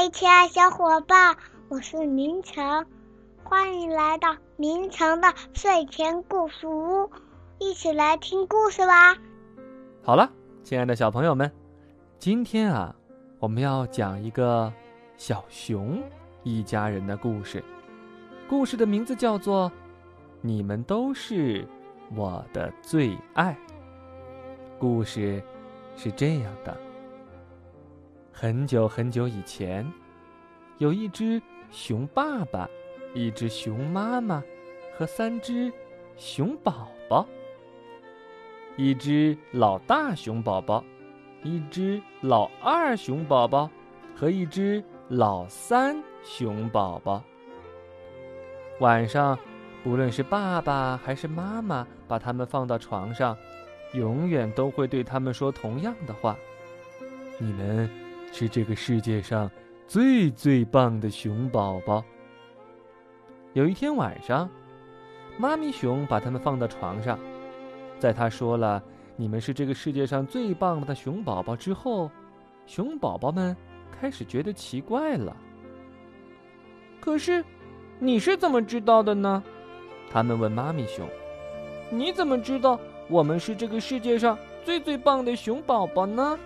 [0.00, 1.36] 嗨，亲爱小伙伴，
[1.68, 2.86] 我是明成，
[3.44, 7.10] 欢迎来到明成的睡前故事屋，
[7.58, 9.14] 一起来听故事吧。
[10.02, 10.32] 好了，
[10.64, 11.52] 亲爱的小朋友们，
[12.18, 12.96] 今天啊，
[13.38, 14.72] 我们要讲一个
[15.18, 16.02] 小熊
[16.44, 17.62] 一家人的故事，
[18.48, 19.68] 故事的名字叫做
[20.40, 21.68] 《你们都是
[22.16, 23.52] 我的最爱》。
[24.78, 25.42] 故事
[25.94, 26.74] 是这样的。
[28.42, 29.86] 很久很久以前，
[30.78, 32.66] 有一只熊爸爸，
[33.12, 34.42] 一只熊妈妈，
[34.96, 35.70] 和三只
[36.16, 37.26] 熊宝宝。
[38.78, 40.82] 一只老大熊宝宝，
[41.42, 43.68] 一只老二熊宝宝，
[44.16, 47.22] 和一只老三熊宝宝。
[48.78, 49.38] 晚上，
[49.84, 53.36] 不论是爸爸还是妈妈，把他们放到床上，
[53.92, 56.34] 永远都会对他们说同样的话
[57.36, 57.86] ：“你们。”
[58.32, 59.50] 是这个世界上
[59.86, 62.02] 最最棒的熊宝宝。
[63.52, 64.48] 有一天晚上，
[65.36, 67.18] 妈咪熊把它们放到床上，
[67.98, 68.82] 在他说了
[69.16, 72.10] “你们是这个世界上最棒的熊宝宝”之后，
[72.66, 73.56] 熊宝宝们
[73.90, 75.36] 开始觉得奇怪了。
[77.00, 77.44] 可是，
[77.98, 79.42] 你是怎么知道的呢？
[80.10, 81.08] 他们问妈咪熊
[81.90, 82.78] ：“你怎么知道
[83.08, 86.38] 我们是这个世界上最最棒的熊宝宝呢？”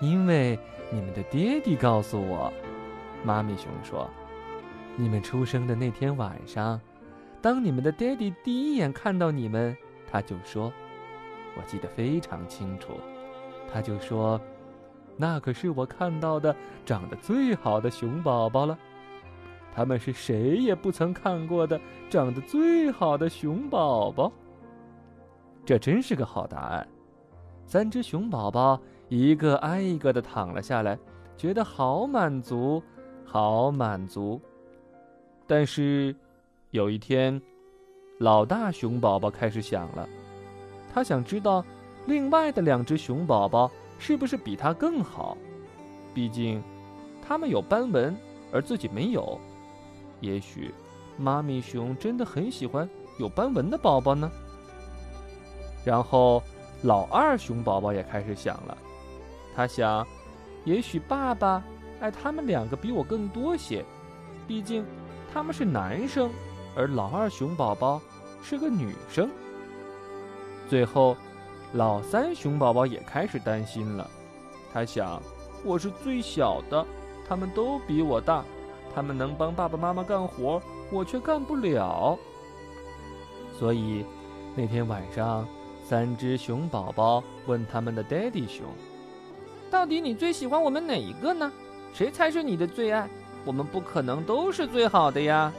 [0.00, 0.58] 因为
[0.90, 2.52] 你们的爹地告诉我，
[3.22, 4.08] 妈咪熊说，
[4.96, 6.80] 你们出生的那天晚上，
[7.42, 9.76] 当你们的爹地第一眼看到你们，
[10.10, 10.72] 他就说，
[11.56, 12.94] 我记得非常清楚，
[13.70, 14.40] 他就说，
[15.16, 16.56] 那可是我看到的
[16.86, 18.78] 长得最好的熊宝宝了，
[19.74, 21.78] 他们是谁也不曾看过的
[22.08, 24.32] 长得最好的熊宝宝。
[25.64, 26.88] 这真是个好答案，
[27.66, 28.80] 三只熊宝宝。
[29.10, 30.96] 一个挨一个的躺了下来，
[31.36, 32.80] 觉得好满足，
[33.24, 34.40] 好满足。
[35.48, 36.14] 但是，
[36.70, 37.42] 有一天，
[38.18, 40.08] 老大熊宝宝开始想了，
[40.94, 41.64] 他想知道
[42.06, 43.68] 另外的两只熊宝宝
[43.98, 45.36] 是不是比他更好。
[46.14, 46.62] 毕竟，
[47.20, 48.16] 他们有斑纹，
[48.52, 49.40] 而自己没有。
[50.20, 50.72] 也许，
[51.18, 54.30] 妈咪熊真的很喜欢有斑纹的宝宝呢。
[55.84, 56.40] 然后，
[56.84, 58.78] 老二熊宝宝也开始想了。
[59.54, 60.06] 他想，
[60.64, 61.62] 也许爸爸
[62.00, 63.84] 爱他们两个比我更多些，
[64.46, 64.84] 毕竟
[65.32, 66.30] 他们是男生，
[66.76, 68.00] 而老二熊宝宝
[68.42, 69.28] 是个女生。
[70.68, 71.16] 最后，
[71.72, 74.08] 老三熊宝宝也开始担心了。
[74.72, 75.20] 他想，
[75.64, 76.86] 我是最小的，
[77.28, 78.44] 他们都比我大，
[78.94, 80.62] 他们能帮爸爸妈妈干活，
[80.92, 82.16] 我却干不了。
[83.58, 84.04] 所以，
[84.54, 85.46] 那天晚上，
[85.84, 88.64] 三只熊宝宝问他们的爹地熊。
[89.70, 91.50] 到底你最喜欢我们哪一个呢？
[91.92, 93.08] 谁才是你的最爱？
[93.44, 95.52] 我们不可能都是最好的呀。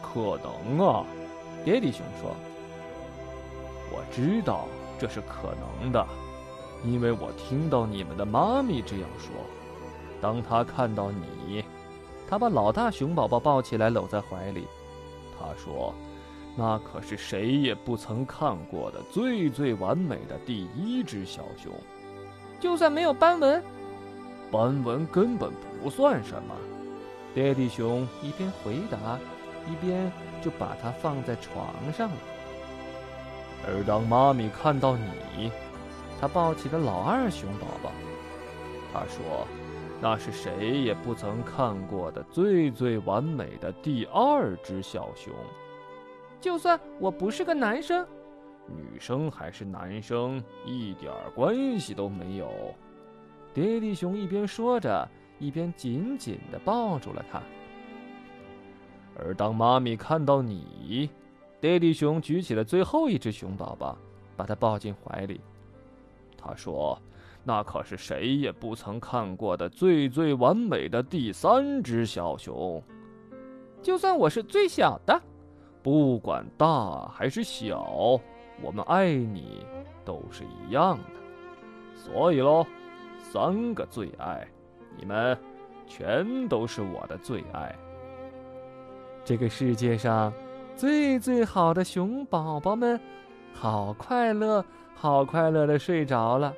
[0.00, 1.04] 可能啊，
[1.64, 2.34] 爹地熊说
[3.92, 4.66] ：“我知道
[4.98, 6.06] 这是可能的，
[6.84, 9.30] 因为我听到你们的妈咪这样说。
[10.20, 11.64] 当他看到你，
[12.28, 14.66] 他把老大熊宝宝抱起来搂在怀里，
[15.38, 15.92] 他说
[16.56, 21.72] ：‘那可是谁也不曾看过的最最完美的第一只小熊。’”
[22.58, 23.62] 就算没有斑纹，
[24.50, 25.50] 斑纹根本
[25.82, 26.54] 不算什么。
[27.34, 29.18] 爹地熊一边回答，
[29.70, 30.10] 一边
[30.42, 32.16] 就把它放在床上了。
[33.66, 35.50] 而当妈咪看到你，
[36.20, 37.92] 她抱起了老二熊宝宝，
[38.92, 39.46] 她说
[40.00, 45.32] ：“那是谁也不曾看过的最最完美的第二只小熊。”
[46.40, 48.06] 就算我不是个男生。
[48.68, 52.74] 女生还是男生一点关系都没有。
[53.54, 57.40] 爹地熊一边说着，一边紧紧地抱住了他。
[59.18, 61.08] 而当妈咪看到你，
[61.60, 63.96] 爹地熊举起了最后一只熊宝宝，
[64.36, 65.40] 把它抱进怀里。
[66.36, 67.00] 他说
[67.42, 72.82] ：“那可是谁也不曾看过的最最完美的第三只小熊。
[73.80, 75.18] 就算我是最小的，
[75.82, 78.20] 不管大还是小。”
[78.62, 79.64] 我们爱你
[80.04, 81.04] 都是一样的，
[81.94, 82.66] 所以喽，
[83.18, 84.46] 三个最爱，
[84.96, 85.36] 你们
[85.86, 87.74] 全都是我的最爱。
[89.24, 90.32] 这个世界上
[90.74, 92.98] 最最好的熊宝宝们，
[93.52, 94.64] 好快乐，
[94.94, 96.54] 好快乐的睡着了，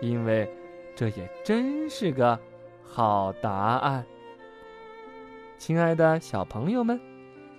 [0.00, 0.48] 因为
[0.94, 2.38] 这也真是个
[2.84, 4.04] 好答案。
[5.56, 7.00] 亲爱的小朋友们，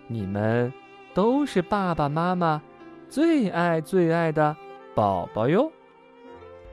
[0.08, 0.72] 你们
[1.14, 2.62] 都是爸爸妈妈。
[3.10, 4.56] 最爱最爱的
[4.96, 5.72] 宝宝哟。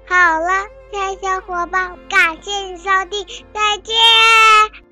[0.06, 0.48] 好了，
[0.90, 4.85] 亲爱小伙伴，感谢你收听，再见。